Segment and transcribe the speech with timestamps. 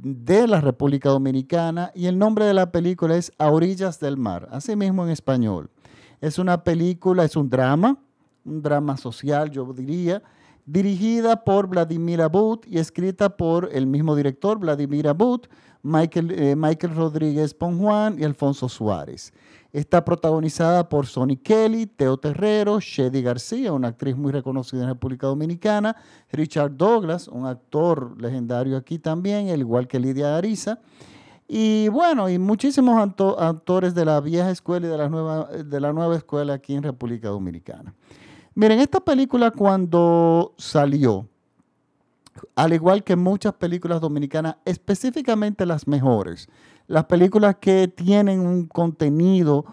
[0.00, 4.48] de la República Dominicana y el nombre de la película es A Orillas del Mar,
[4.50, 5.70] así mismo en español.
[6.20, 7.98] Es una película, es un drama,
[8.44, 10.22] un drama social, yo diría,
[10.64, 15.48] dirigida por Vladimir Abut y escrita por el mismo director, Vladimir Abut,
[15.82, 19.32] Michael, eh, Michael Rodríguez Ponjuan y Alfonso Suárez.
[19.72, 25.26] Está protagonizada por Sonny Kelly, Teo Terrero, Shady García, una actriz muy reconocida en República
[25.26, 25.96] Dominicana,
[26.30, 30.78] Richard Douglas, un actor legendario aquí también, al igual que Lidia Ariza.
[31.48, 32.98] Y bueno, y muchísimos
[33.38, 36.82] actores de la vieja escuela y de la, nueva, de la nueva escuela aquí en
[36.82, 37.94] República Dominicana.
[38.54, 41.26] Miren, esta película cuando salió,
[42.54, 46.48] al igual que muchas películas dominicanas, específicamente las mejores,
[46.86, 49.64] las películas que tienen un contenido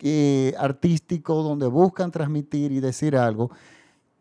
[0.00, 3.50] eh, artístico donde buscan transmitir y decir algo,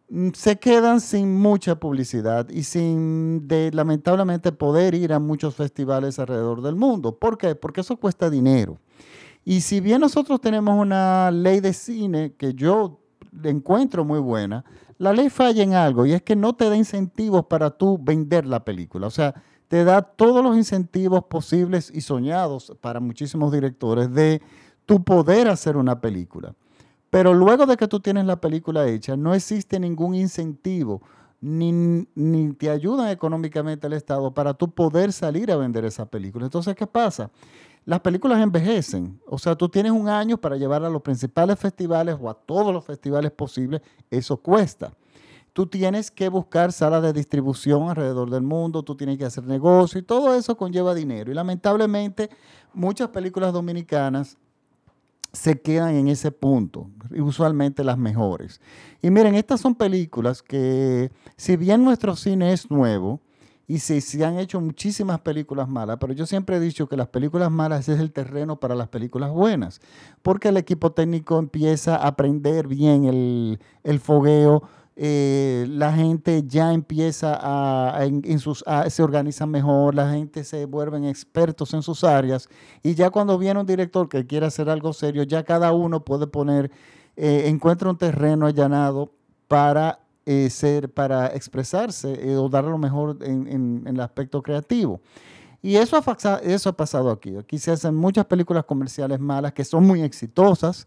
[0.09, 6.19] mm, se quedan sin mucha publicidad y sin, de, lamentablemente, poder ir a muchos festivales
[6.19, 7.17] alrededor del mundo.
[7.17, 7.55] ¿Por qué?
[7.55, 8.77] Porque eso cuesta dinero.
[9.45, 12.99] Y si bien nosotros tenemos una ley de cine que yo
[13.43, 14.63] encuentro muy buena,
[14.97, 18.45] la ley falla en algo y es que no te da incentivos para tú vender
[18.45, 19.07] la película.
[19.07, 19.33] O sea,
[19.67, 24.41] te da todos los incentivos posibles y soñados para muchísimos directores de
[24.85, 26.53] tu poder hacer una película.
[27.09, 31.01] Pero luego de que tú tienes la película hecha, no existe ningún incentivo,
[31.41, 36.45] ni, ni te ayudan económicamente el Estado para tú poder salir a vender esa película.
[36.45, 37.29] Entonces, ¿qué pasa?
[37.85, 39.19] Las películas envejecen.
[39.27, 42.73] O sea, tú tienes un año para llevarla a los principales festivales o a todos
[42.73, 43.81] los festivales posibles.
[44.09, 44.93] Eso cuesta
[45.53, 49.99] tú tienes que buscar salas de distribución alrededor del mundo, tú tienes que hacer negocio
[49.99, 51.31] y todo eso conlleva dinero.
[51.31, 52.29] Y lamentablemente
[52.73, 54.37] muchas películas dominicanas
[55.31, 58.61] se quedan en ese punto, y usualmente las mejores.
[59.01, 63.19] Y miren, estas son películas que, si bien nuestro cine es nuevo,
[63.67, 67.07] y si se han hecho muchísimas películas malas, pero yo siempre he dicho que las
[67.07, 69.79] películas malas es el terreno para las películas buenas,
[70.21, 74.63] porque el equipo técnico empieza a aprender bien el, el fogueo,
[74.95, 81.05] eh, la gente ya empieza a, en, sus, se organiza mejor, la gente se vuelven
[81.05, 82.47] expertos en sus áreas
[82.83, 86.27] y ya cuando viene un director que quiere hacer algo serio, ya cada uno puede
[86.27, 86.69] poner,
[87.15, 89.11] eh, encuentra un terreno allanado
[89.47, 95.01] para eh, ser, para expresarse o dar lo mejor en, el aspecto creativo.
[95.61, 97.35] Y eso ha, pasado aquí.
[97.37, 100.85] Aquí se hacen muchas películas comerciales malas que son muy exitosas,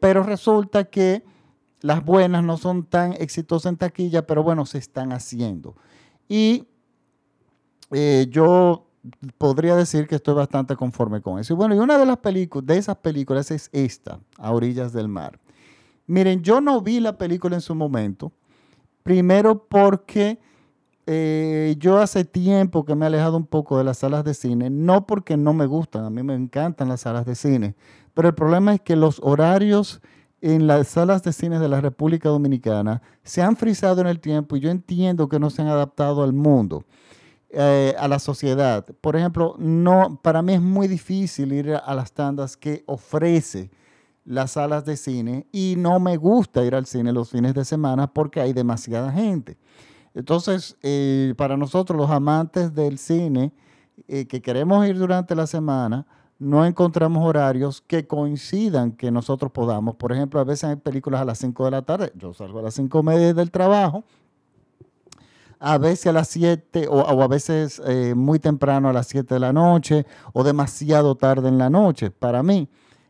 [0.00, 1.22] pero resulta que
[1.80, 5.76] las buenas no son tan exitosas en taquilla, pero bueno, se están haciendo.
[6.28, 6.66] Y
[7.90, 8.86] eh, yo
[9.38, 11.54] podría decir que estoy bastante conforme con eso.
[11.54, 15.08] Y bueno, y una de las películas, de esas películas es esta, A Orillas del
[15.08, 15.38] Mar.
[16.08, 18.32] Miren, yo no vi la película en su momento.
[19.02, 20.38] Primero porque
[21.06, 24.70] eh, yo hace tiempo que me he alejado un poco de las salas de cine,
[24.70, 27.74] no porque no me gustan, a mí me encantan las salas de cine,
[28.12, 30.02] pero el problema es que los horarios
[30.40, 34.56] en las salas de cine de la República Dominicana se han frisado en el tiempo
[34.56, 36.84] y yo entiendo que no se han adaptado al mundo,
[37.50, 38.84] eh, a la sociedad.
[39.00, 43.70] Por ejemplo, no, para mí es muy difícil ir a las tandas que ofrece
[44.28, 48.12] las salas de cine y no me gusta ir al cine los fines de semana
[48.12, 49.56] porque hay demasiada gente.
[50.14, 53.54] Entonces, eh, para nosotros los amantes del cine
[54.06, 56.06] eh, que queremos ir durante la semana,
[56.38, 59.96] no encontramos horarios que coincidan que nosotros podamos.
[59.96, 62.62] Por ejemplo, a veces hay películas a las 5 de la tarde, yo salgo a
[62.62, 64.04] las 5 media del trabajo,
[65.58, 69.40] a veces a las 7 o, a veces eh, muy temprano a las 7 de
[69.40, 72.68] la noche o demasiado tarde en la noche para mí.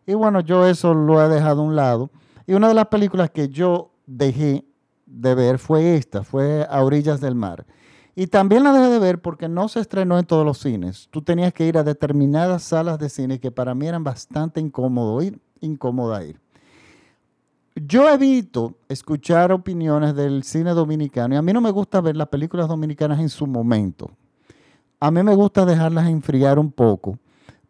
[0.09, 2.11] Y bueno, yo eso lo he dejado a un lado.
[2.47, 4.65] Y una de las películas que yo dejé
[5.05, 7.67] de ver fue esta, fue A Orillas del Mar.
[8.17, 11.09] Y también la dejé de ver porque no se estrenó en todos los cines.
[11.11, 15.21] Tú tenías que ir a determinadas salas de cine que para mí eran bastante incómodo
[15.21, 16.41] ir, incómoda ir.
[17.77, 22.29] Yo evito escuchar opiniones del cine dominicano y a mí no me gusta ver las
[22.29, 24.11] películas dominicanas en su momento.
[25.01, 27.19] A mí me gusta dejarlas enfriar un poco,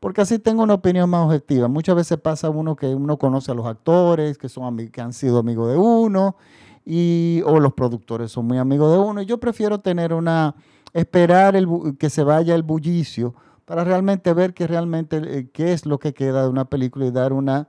[0.00, 1.68] porque así tengo una opinión más objetiva.
[1.68, 5.38] Muchas veces pasa uno que uno conoce a los actores, que, son, que han sido
[5.38, 6.36] amigos de uno,
[6.84, 9.22] y, o los productores son muy amigos de uno.
[9.22, 10.54] Y yo prefiero tener una,
[10.92, 13.34] esperar el, que se vaya el bullicio
[13.64, 17.10] para realmente ver qué realmente eh, qué es lo que queda de una película y
[17.10, 17.68] dar una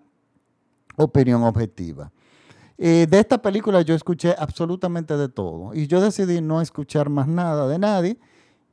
[0.96, 2.12] opinión objetiva.
[2.78, 7.28] Eh, de esta película yo escuché absolutamente de todo y yo decidí no escuchar más
[7.28, 8.18] nada de nadie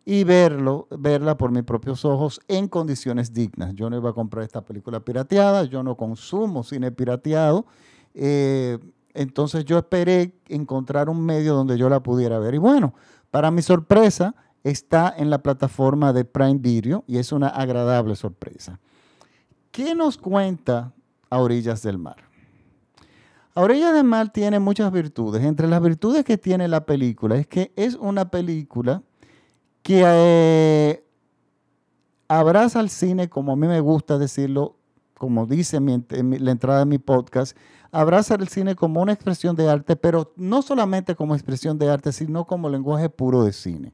[0.09, 3.75] y verlo, verla por mis propios ojos en condiciones dignas.
[3.75, 7.67] Yo no iba a comprar esta película pirateada, yo no consumo cine pirateado.
[8.15, 8.79] Eh,
[9.15, 12.55] entonces yo esperé encontrar un medio donde yo la pudiera ver.
[12.55, 12.95] Y bueno,
[13.33, 18.79] para mi sorpresa, está en la plataforma de Prime Video y es una agradable sorpresa.
[19.73, 20.93] ¿Qué nos cuenta
[21.31, 22.17] A Orillas del Mar?
[23.57, 25.43] A Orillas del Mar tiene muchas virtudes.
[25.43, 29.03] Entre las virtudes que tiene la película es que es una película
[29.87, 31.05] que eh,
[32.27, 34.75] abraza al cine, como a mí me gusta decirlo,
[35.17, 37.57] como dice la entrada de mi podcast,
[37.93, 42.11] abraza el cine como una expresión de arte, pero no solamente como expresión de arte,
[42.11, 43.93] sino como lenguaje puro de cine.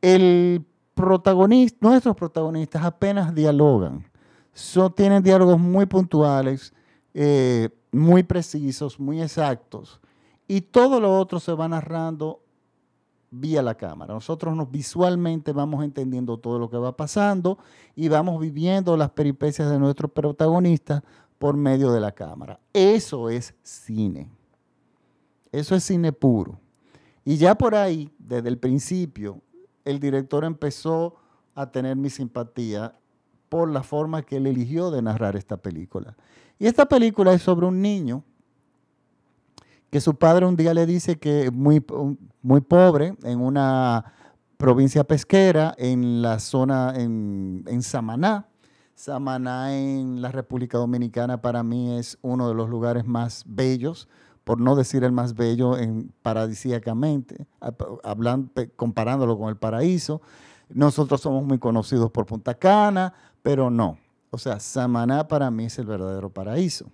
[0.00, 0.64] El
[0.94, 4.06] protagonista, nuestros protagonistas apenas dialogan,
[4.96, 6.72] tienen diálogos muy puntuales,
[7.12, 10.00] eh, muy precisos, muy exactos,
[10.46, 12.40] y todo lo otro se va narrando
[13.30, 14.14] vía la cámara.
[14.14, 17.58] Nosotros nos visualmente vamos entendiendo todo lo que va pasando
[17.94, 21.02] y vamos viviendo las peripecias de nuestros protagonistas
[21.38, 22.58] por medio de la cámara.
[22.72, 24.30] Eso es cine.
[25.52, 26.58] Eso es cine puro.
[27.24, 29.40] Y ya por ahí, desde el principio,
[29.84, 31.16] el director empezó
[31.54, 32.98] a tener mi simpatía
[33.48, 36.16] por la forma que él eligió de narrar esta película.
[36.58, 38.24] Y esta película es sobre un niño
[39.90, 41.84] que su padre un día le dice que muy,
[42.42, 44.12] muy pobre en una
[44.56, 48.48] provincia pesquera en la zona, en, en Samaná.
[48.94, 54.08] Samaná en la República Dominicana para mí es uno de los lugares más bellos,
[54.42, 57.46] por no decir el más bello en, paradisíacamente,
[58.02, 60.20] hablando, comparándolo con el paraíso.
[60.68, 63.98] Nosotros somos muy conocidos por Punta Cana, pero no.
[64.30, 66.90] O sea, Samaná para mí es el verdadero paraíso.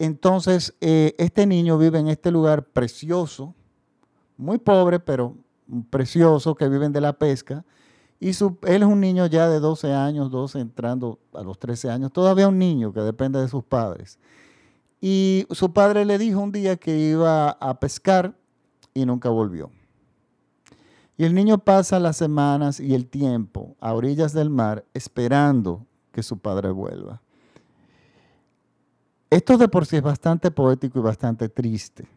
[0.00, 3.54] Entonces, eh, este niño vive en este lugar precioso,
[4.38, 5.36] muy pobre, pero
[5.90, 7.66] precioso, que viven de la pesca.
[8.18, 11.90] Y su, él es un niño ya de 12 años, 12 entrando a los 13
[11.90, 14.18] años, todavía un niño que depende de sus padres.
[15.02, 18.34] Y su padre le dijo un día que iba a pescar
[18.94, 19.70] y nunca volvió.
[21.18, 26.22] Y el niño pasa las semanas y el tiempo a orillas del mar esperando que
[26.22, 27.20] su padre vuelva.
[29.30, 32.08] Esto de por sí es bastante poético y bastante triste.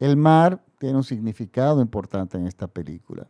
[0.00, 3.28] El mar tiene un significado importante en esta película.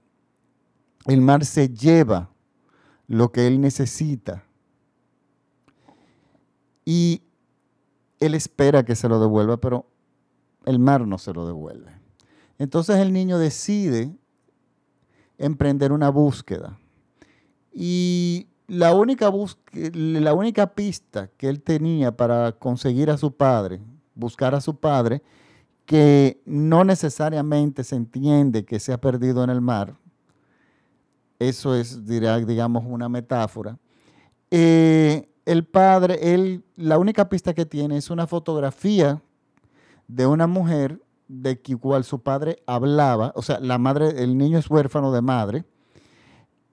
[1.06, 2.30] El mar se lleva
[3.06, 4.44] lo que él necesita
[6.86, 7.22] y
[8.20, 9.86] él espera que se lo devuelva, pero
[10.64, 11.92] el mar no se lo devuelve.
[12.58, 14.16] Entonces el niño decide
[15.36, 16.78] emprender una búsqueda
[17.72, 19.30] y la única,
[19.72, 23.80] la única pista que él tenía para conseguir a su padre,
[24.14, 25.22] buscar a su padre,
[25.84, 29.96] que no necesariamente se entiende que se ha perdido en el mar,
[31.38, 33.78] eso es, digamos, una metáfora.
[34.50, 39.20] Eh, el padre, él, la única pista que tiene es una fotografía
[40.08, 44.70] de una mujer de cual su padre hablaba, o sea, la madre, el niño es
[44.70, 45.64] huérfano de madre,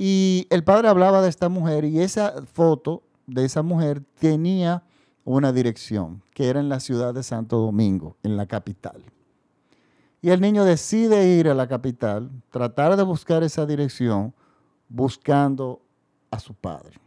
[0.04, 4.82] y el padre hablaba de esta mujer y esa foto de esa mujer tenía
[5.26, 9.04] una dirección, que era en la ciudad de Santo Domingo, en la capital.
[10.20, 14.34] Y el niño decide ir a la capital, tratar de buscar esa dirección,
[14.90, 15.84] buscando
[16.32, 16.98] a su padre.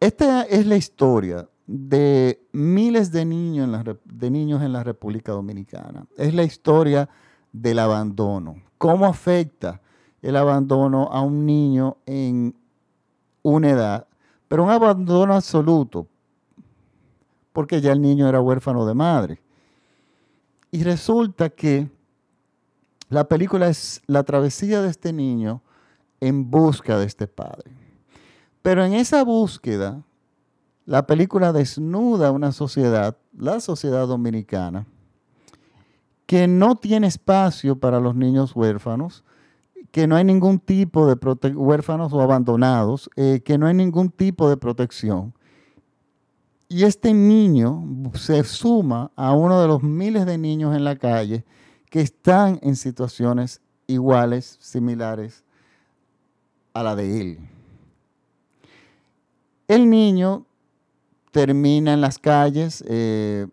[0.00, 5.30] Esta es la historia de miles de niños en la, de niños en la República
[5.30, 6.08] Dominicana.
[6.16, 7.08] Es la historia
[7.52, 8.56] del abandono.
[8.78, 9.80] ¿Cómo afecta
[10.22, 12.54] el abandono a un niño en
[13.42, 14.06] una edad,
[14.48, 16.06] pero un abandono absoluto,
[17.52, 19.40] porque ya el niño era huérfano de madre.
[20.70, 21.88] Y resulta que
[23.08, 25.62] la película es la travesía de este niño
[26.20, 27.70] en busca de este padre.
[28.62, 30.02] Pero en esa búsqueda,
[30.86, 34.86] la película desnuda una sociedad, la sociedad dominicana,
[36.26, 39.22] que no tiene espacio para los niños huérfanos,
[39.90, 44.48] que no hay ningún tipo de huérfanos o abandonados, eh, que no hay ningún tipo
[44.48, 45.34] de protección.
[46.68, 51.44] Y este niño se suma a uno de los miles de niños en la calle
[51.90, 55.44] que están en situaciones iguales, similares
[56.74, 57.38] a la de él.
[59.68, 60.46] El niño
[61.30, 63.46] termina en las calles eh,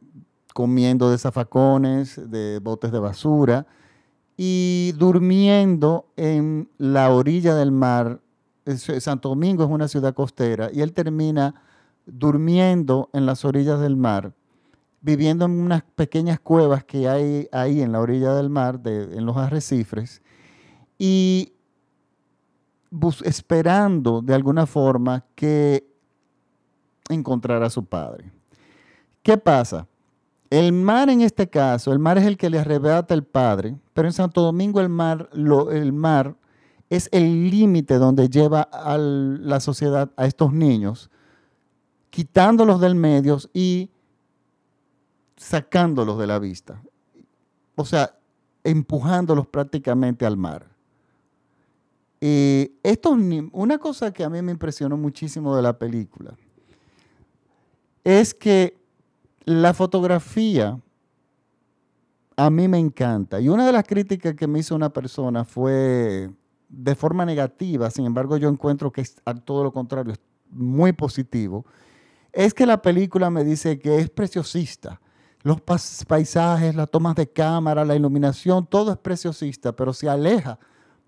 [0.53, 3.65] comiendo de zafacones, de botes de basura,
[4.37, 8.19] y durmiendo en la orilla del mar
[8.99, 11.55] Santo Domingo es una ciudad costera, y él termina
[12.05, 14.33] durmiendo en las orillas del mar,
[15.01, 19.35] viviendo en unas pequeñas cuevas que hay ahí en la orilla del mar, en los
[19.37, 20.21] arrecifes,
[20.97, 21.53] y
[23.23, 25.85] esperando de alguna forma que
[27.09, 28.31] encontrara a su padre.
[29.21, 29.87] ¿Qué pasa?
[30.53, 34.07] El mar en este caso, el mar es el que le arrebata el padre, pero
[34.07, 36.35] en Santo Domingo el mar, el mar
[36.91, 41.09] es el límite donde lleva a la sociedad a estos niños,
[42.11, 43.89] quitándolos del medio y
[45.35, 46.79] sacándolos de la vista.
[47.73, 48.15] O sea,
[48.63, 50.67] empujándolos prácticamente al mar.
[53.53, 56.37] Una cosa que a mí me impresionó muchísimo de la película
[58.03, 58.82] es que
[59.45, 60.79] la fotografía
[62.35, 63.39] a mí me encanta.
[63.39, 66.29] Y una de las críticas que me hizo una persona fue
[66.69, 70.19] de forma negativa, sin embargo yo encuentro que es todo lo contrario, es
[70.49, 71.65] muy positivo,
[72.31, 74.99] es que la película me dice que es preciosista.
[75.43, 80.57] Los paisajes, las tomas de cámara, la iluminación, todo es preciosista, pero se aleja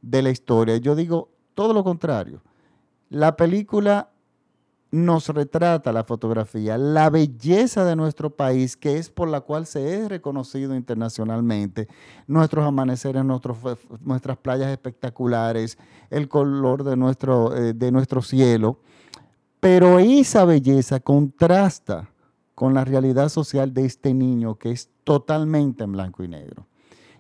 [0.02, 0.78] de la historia.
[0.78, 2.44] Yo digo todo lo contrario.
[3.10, 4.10] La película
[4.96, 10.00] nos retrata la fotografía, la belleza de nuestro país, que es por la cual se
[10.00, 11.90] es reconocido internacionalmente,
[12.28, 15.78] nuestros amaneceres, nuestras playas espectaculares,
[16.10, 18.80] el color de nuestro, eh, de nuestro cielo,
[19.60, 22.10] pero esa belleza contrasta
[22.54, 26.66] con la realidad social de este niño que es totalmente en blanco y negro.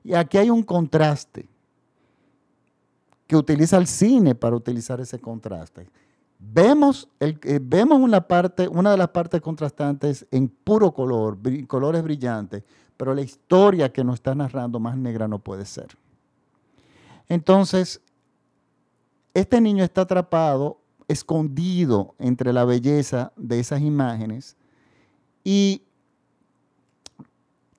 [0.01, 1.49] Y aquí hay un contraste
[3.27, 5.89] que utiliza el cine para utilizar ese contraste.
[6.37, 11.37] Vemos, eh, vemos una, parte, una de las partes contrastantes en puro color,
[11.67, 12.63] colores brillantes,
[12.97, 15.97] pero la historia que nos está narrando más negra no puede ser.
[17.27, 18.01] Entonces,
[19.33, 24.55] este niño está atrapado, escondido entre la belleza de esas imágenes
[25.43, 25.83] y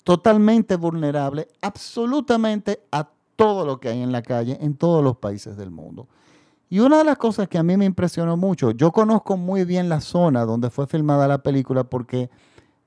[0.05, 5.57] totalmente vulnerable absolutamente a todo lo que hay en la calle en todos los países
[5.57, 6.07] del mundo.
[6.69, 9.89] Y una de las cosas que a mí me impresionó mucho, yo conozco muy bien
[9.89, 12.29] la zona donde fue filmada la película porque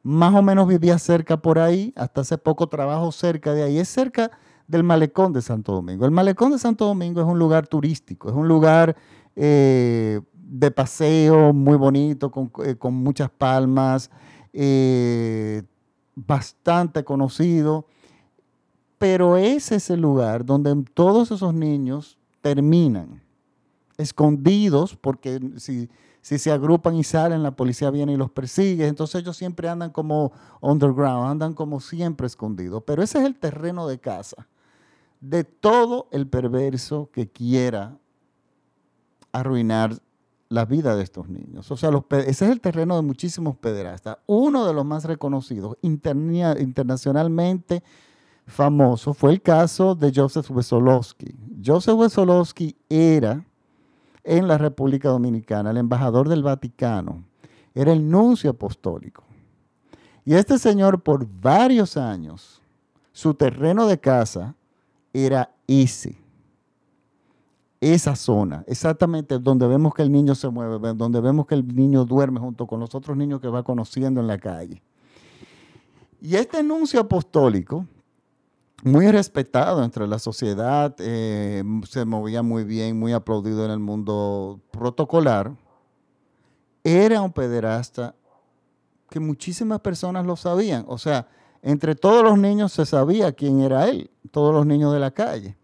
[0.03, 3.87] más o menos vivía cerca por ahí, hasta hace poco trabajo cerca de ahí, es
[3.87, 4.31] cerca
[4.67, 6.05] del malecón de Santo Domingo.
[6.05, 8.95] El malecón de Santo Domingo es un lugar turístico, es un lugar
[9.35, 14.11] eh, de paseo muy bonito, con, eh, muchas palmas,
[14.51, 15.63] eh,
[16.15, 17.85] bastante conocido,
[18.97, 23.21] pero es ese lugar donde todos esos niños terminan
[23.99, 25.89] escondidos, porque si,
[26.21, 28.87] si se agrupan y salen, la policía viene y los persigue.
[28.87, 32.81] Entonces ellos siempre andan como underground, andan como siempre escondidos.
[32.87, 34.47] Pero ese es el terreno de casa
[35.19, 37.97] de todo el perverso que quiera
[39.31, 39.95] arruinar
[40.47, 41.69] la vida de estos niños.
[41.71, 41.91] O sea,
[42.25, 44.17] ese es el terreno de muchísimos pederastas.
[44.25, 47.83] Uno de los más reconocidos internacionalmente
[48.47, 51.35] famoso fue el caso de Joseph Wesolowski.
[51.63, 53.45] Joseph Wesolowski era
[54.29, 57.23] en la República Dominicana, el embajador del Vaticano,
[57.73, 59.23] era el nuncio apostólico.
[60.23, 62.61] Y este señor por varios años,
[63.11, 64.53] su terreno de casa
[65.13, 66.15] era ese,
[67.81, 72.05] esa zona, exactamente donde vemos que el niño se mueve, donde vemos que el niño
[72.05, 74.79] duerme junto con los otros niños que va conociendo en la calle.
[76.21, 77.87] Y este nuncio apostólico
[78.83, 84.59] muy respetado entre la sociedad, eh, se movía muy bien, muy aplaudido en el mundo
[84.71, 85.51] protocolar,
[86.83, 88.15] era un pederasta
[89.09, 90.85] que muchísimas personas lo sabían.
[90.87, 91.27] O sea,
[91.61, 95.57] entre todos los niños se sabía quién era él, todos los niños de la calle.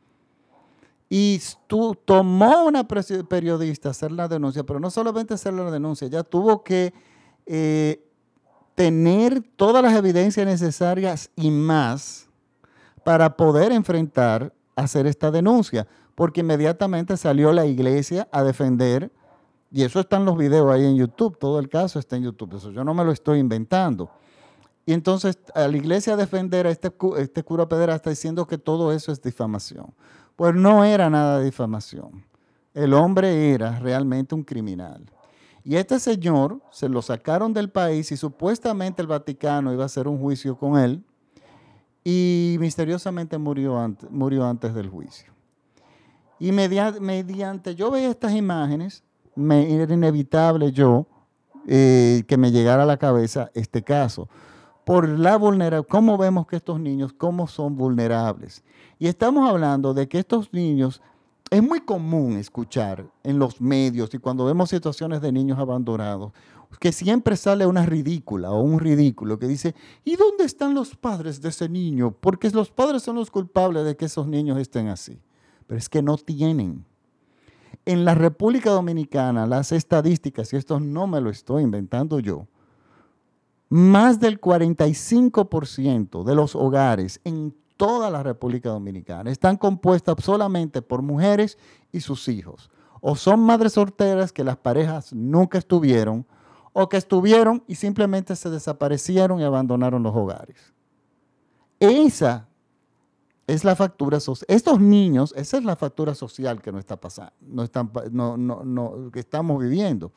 [1.08, 6.24] Y tú, tomó una periodista hacer la denuncia, pero no solamente hacer la denuncia, ya
[6.24, 6.94] tuvo que
[7.46, 8.04] eh,
[8.74, 12.28] tener todas las evidencias necesarias y más
[13.06, 15.86] para poder enfrentar, hacer esta denuncia,
[16.16, 19.12] porque inmediatamente salió la iglesia a defender,
[19.72, 22.56] y eso está en los videos ahí en YouTube, todo el caso está en YouTube,
[22.56, 24.10] eso yo no me lo estoy inventando.
[24.88, 28.92] Y entonces a la iglesia a defender a este, este cura pederasta diciendo que todo
[28.92, 29.94] eso es difamación.
[30.36, 32.26] Pues no era nada difamación.
[32.74, 35.06] El hombre era realmente un criminal.
[35.64, 40.08] Y este señor se lo sacaron del país y supuestamente el Vaticano iba a hacer
[40.08, 41.04] un juicio con él,
[42.08, 45.34] y misteriosamente murió antes, murió antes del juicio.
[46.40, 51.08] Y mediante, yo veía estas imágenes, me, era inevitable yo
[51.66, 54.30] eh, que me llegara a la cabeza este caso.
[54.86, 58.64] Por la vulnerabilidad, cómo vemos que estos niños, cómo son vulnerables.
[59.00, 61.02] Y estamos hablando de que estos niños
[61.50, 66.34] es muy común escuchar en los medios y cuando vemos situaciones de niños abandonados,
[66.78, 71.42] que siempre sale una ridícula o un ridículo que dice, ¿y dónde están los padres
[71.42, 72.12] de ese niño?
[72.12, 75.20] Porque los padres son los culpables de que esos niños estén así.
[75.68, 76.86] Pero es que no tienen.
[77.86, 82.48] En la República Dominicana, las estadísticas, y esto no me lo estoy inventando yo,
[83.70, 91.02] más del 45% de los hogares en toda la República Dominicana están compuestas solamente por
[91.02, 91.58] mujeres
[91.92, 92.70] y sus hijos.
[93.02, 96.26] O son madres solteras que las parejas nunca estuvieron,
[96.78, 100.74] o que estuvieron y simplemente se desaparecieron y abandonaron los hogares.
[101.80, 102.50] Esa
[103.48, 104.46] es la factura social.
[104.50, 109.10] Estos niños, esa es la factura social que no está pasando, no están, no, no,
[109.10, 110.12] que estamos viviendo.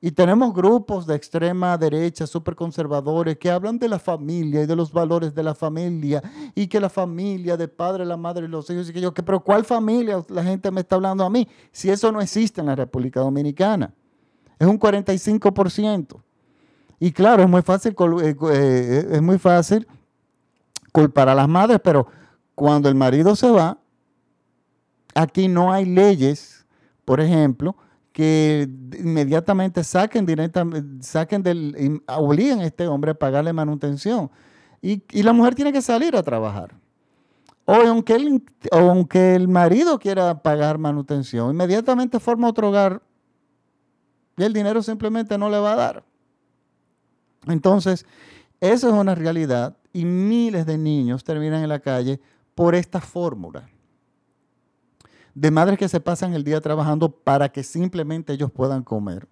[0.00, 4.76] Y tenemos grupos de extrema derecha, súper conservadores, que hablan de la familia y de
[4.76, 6.22] los valores de la familia,
[6.54, 9.24] y que la familia de padre, la madre y los hijos, y que yo, que,
[9.24, 11.48] pero ¿cuál familia la gente me está hablando a mí?
[11.72, 13.92] Si eso no existe en la República Dominicana.
[14.58, 16.22] Es un 45%.
[16.98, 19.86] Y claro, es muy fácil, eh, eh, es muy fácil
[20.92, 22.06] culpar a las madres, pero
[22.54, 23.78] cuando el marido se va,
[25.14, 26.64] aquí no hay leyes,
[27.04, 27.76] por ejemplo,
[28.12, 28.66] que
[28.98, 34.30] inmediatamente saquen directamente, saquen del, obliguen a este hombre a pagarle manutención.
[34.80, 36.74] Y, la mujer tiene que salir a trabajar.
[37.66, 43.02] O aunque, el, aunque el marido quiera pagar manutención, inmediatamente forma otro hogar
[44.36, 46.04] y el dinero simplemente no le va a dar.
[47.46, 48.04] Entonces,
[48.60, 52.20] eso es una realidad y miles de niños terminan en la calle
[52.54, 53.68] por esta fórmula
[55.36, 59.28] de madres que se pasan el día trabajando para que simplemente ellos puedan comer.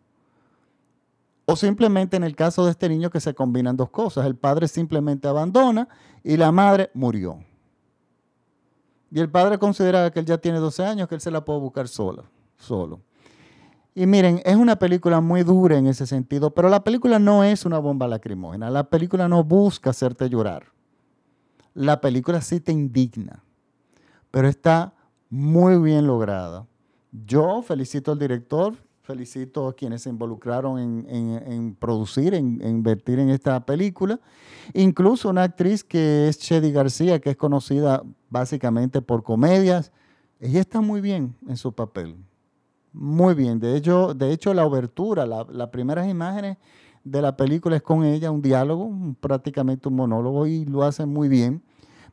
[1.47, 4.27] O simplemente en el caso de este niño que se combinan dos cosas.
[4.27, 5.89] El padre simplemente abandona
[6.23, 7.43] y la madre murió.
[9.11, 11.61] Y el padre considera que él ya tiene 12 años, que él se la puede
[11.61, 12.25] buscar sola,
[12.59, 13.01] solo.
[13.95, 17.65] Y miren, es una película muy dura en ese sentido, pero la película no es
[17.65, 18.69] una bomba lacrimógena.
[18.69, 20.67] La película no busca hacerte llorar.
[21.75, 23.45] La película sí te indigna,
[24.31, 24.95] pero está
[25.31, 26.67] muy bien lograda.
[27.13, 33.65] Yo felicito al director, felicito a quienes se involucraron en, producir, en, invertir en esta
[33.65, 34.19] película.
[34.73, 39.93] Incluso una actriz que es Chedi García, que es conocida básicamente por comedias.
[40.41, 42.17] Ella está muy bien en su papel.
[42.95, 43.59] Muy bien.
[43.59, 46.59] De hecho, de hecho la obertura, las primeras imágenes
[47.03, 51.29] de la película es con ella, un diálogo, prácticamente un monólogo, y lo hace muy
[51.29, 51.63] bien.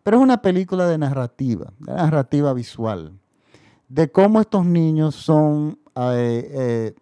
[0.04, 3.13] Pero es una película de narrativa, de narrativa visual,
[3.88, 6.96] de cómo estos niños son, eh, eh,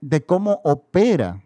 [0.00, 1.40] de cómo opera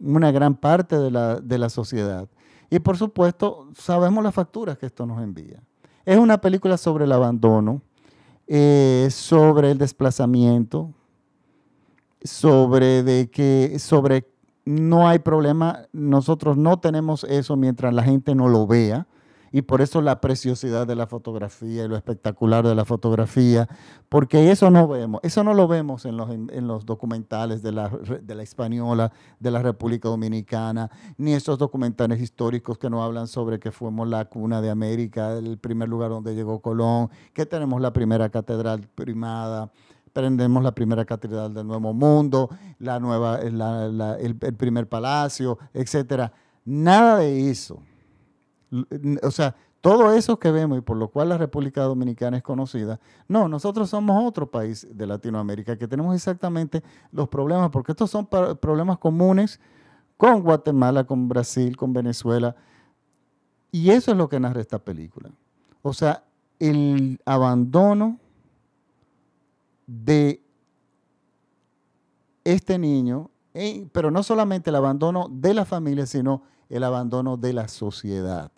[0.00, 2.26] una gran parte de la, sociedad.
[2.70, 5.62] Y por supuesto, sabemos las facturas que esto nos envía.
[6.06, 7.82] Es una película sobre el abandono,
[8.52, 10.92] eh, sobre el desplazamiento,
[12.20, 14.26] sobre de que sobre
[14.64, 19.06] no hay problema, nosotros no tenemos eso mientras la gente no lo vea
[19.52, 23.68] y por eso la preciosidad de la fotografía y lo espectacular de la fotografía,
[24.08, 27.88] porque eso no vemos, eso no lo vemos en los, en, los documentales de la,
[27.88, 33.58] de la española, de la República Dominicana, ni esos documentales históricos que nos hablan sobre
[33.58, 37.92] que fuimos la cuna de América, el primer lugar donde llegó Colón, que tenemos la
[37.92, 39.70] primera catedral primada
[40.12, 43.60] prendemos la primera catedral del Nuevo Mundo, la nueva, el,
[44.18, 46.32] el, primer palacio, etcétera.
[46.64, 47.80] Nada de eso
[49.22, 53.00] o sea, todo eso que vemos y por lo cual la República Dominicana es conocida,
[53.28, 58.26] no, nosotros somos otro país de Latinoamérica que tenemos exactamente los problemas, porque estos son
[58.26, 59.58] problemas comunes
[60.16, 62.54] con Guatemala, con Brasil, con Venezuela.
[63.72, 65.30] Y eso es lo que narra esta película.
[65.80, 66.24] O sea,
[66.58, 68.18] el abandono
[69.86, 70.42] de
[72.44, 77.52] este niño, eh, pero no solamente el abandono de la familia, sino el abandono de
[77.52, 78.50] la sociedad.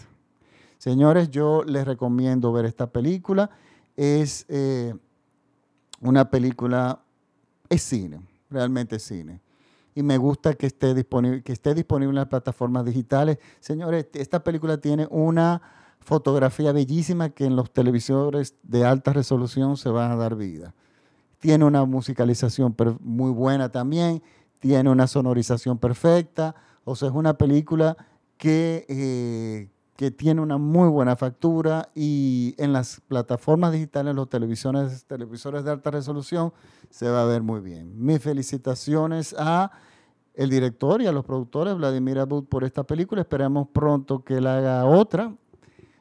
[0.79, 3.51] Señores, yo les recomiendo ver esta película.
[3.97, 4.95] Es eh,
[6.01, 7.01] una película,
[7.69, 8.21] es cine,
[8.51, 9.41] realmente es cine.
[9.95, 13.39] Y me gusta que esté, disponible, que esté disponible en las plataformas digitales.
[13.61, 15.63] Señores, esta película tiene una
[16.01, 20.75] fotografía bellísima que en los televisores de alta resolución se van a dar vida.
[21.39, 24.23] Tiene una musicalización muy buena también,
[24.59, 27.97] tiene una sonorización perfecta o sea, es una película
[28.37, 35.05] que, eh, que tiene una muy buena factura y en las plataformas digitales, los televisores,
[35.05, 36.53] televisores de alta resolución,
[36.91, 37.93] se va a ver muy bien.
[38.05, 39.71] Mis felicitaciones a
[40.35, 43.21] el director y a los productores, Vladimir Abud, por esta película.
[43.21, 45.35] Esperamos pronto que él haga otra.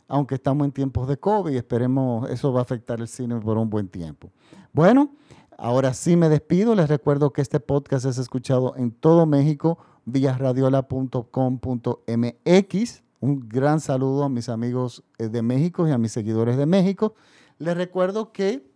[0.08, 3.70] aunque estamos en tiempos de COVID, esperemos eso va a afectar el cine por un
[3.70, 4.30] buen tiempo.
[4.74, 5.14] Bueno,
[5.58, 6.76] ahora sí me despido.
[6.76, 13.04] Les recuerdo que este podcast es escuchado en todo México vía radiola.com.mx.
[13.20, 17.16] Un gran saludo a mis amigos eh, de México y a mis seguidores de México.
[17.60, 18.68] Les recuerdo que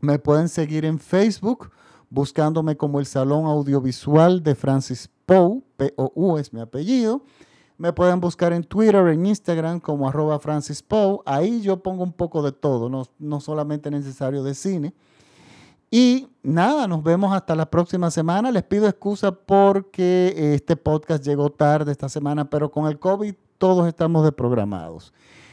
[0.00, 1.70] me pueden seguir en Facebook
[2.14, 7.22] buscándome como el Salón Audiovisual de Francis Poe, P-O-U es mi apellido.
[7.76, 11.18] Me pueden buscar en Twitter, en Instagram como arroba Francis Poe.
[11.26, 14.94] Ahí yo pongo un poco de todo, no, no solamente necesario de cine.
[15.90, 18.50] Y nada, nos vemos hasta la próxima semana.
[18.50, 23.86] Les pido excusa porque este podcast llegó tarde esta semana, pero con el COVID todos
[23.86, 25.12] estamos desprogramados.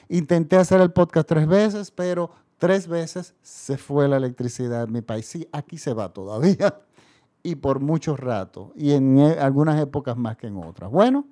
[0.09, 5.01] Intenté hacer el podcast tres veces, pero tres veces se fue la electricidad en mi
[5.01, 5.25] país.
[5.25, 6.79] Sí, aquí se va todavía
[7.43, 10.91] y por mucho rato y en e, algunas épocas más que en otras.
[10.91, 11.25] Bueno,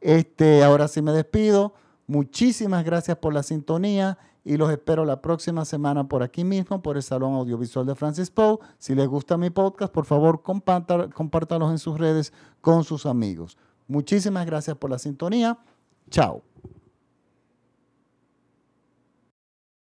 [0.00, 1.74] este, ahora sí me despido.
[2.06, 6.96] Muchísimas gracias por la sintonía y los espero la próxima semana por aquí mismo, por
[6.96, 8.58] el Salón Audiovisual de Francis Poe.
[8.78, 13.56] Si les gusta mi podcast, por favor, compártalos en sus redes con sus amigos.
[13.88, 15.58] Muchísimas gracias por la sintonía.
[16.10, 16.53] Chao.